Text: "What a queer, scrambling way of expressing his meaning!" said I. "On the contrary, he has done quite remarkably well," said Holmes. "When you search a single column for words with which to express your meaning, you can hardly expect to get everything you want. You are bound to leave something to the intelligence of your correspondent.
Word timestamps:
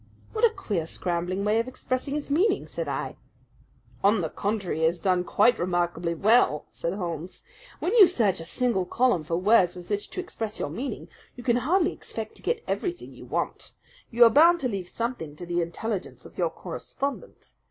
"What 0.33 0.43
a 0.43 0.49
queer, 0.49 0.87
scrambling 0.87 1.45
way 1.45 1.59
of 1.59 1.67
expressing 1.67 2.15
his 2.15 2.31
meaning!" 2.31 2.65
said 2.65 2.87
I. 2.87 3.17
"On 4.03 4.21
the 4.21 4.31
contrary, 4.31 4.79
he 4.79 4.85
has 4.85 4.99
done 4.99 5.23
quite 5.23 5.59
remarkably 5.59 6.15
well," 6.15 6.65
said 6.71 6.93
Holmes. 6.95 7.43
"When 7.77 7.93
you 7.93 8.07
search 8.07 8.39
a 8.39 8.45
single 8.45 8.83
column 8.85 9.23
for 9.23 9.37
words 9.37 9.75
with 9.75 9.91
which 9.91 10.09
to 10.09 10.19
express 10.19 10.57
your 10.57 10.71
meaning, 10.71 11.07
you 11.35 11.43
can 11.43 11.57
hardly 11.57 11.93
expect 11.93 12.33
to 12.37 12.41
get 12.41 12.63
everything 12.67 13.13
you 13.13 13.25
want. 13.25 13.73
You 14.09 14.23
are 14.23 14.31
bound 14.31 14.59
to 14.61 14.67
leave 14.67 14.89
something 14.89 15.35
to 15.35 15.45
the 15.45 15.61
intelligence 15.61 16.25
of 16.25 16.35
your 16.35 16.49
correspondent. 16.49 17.53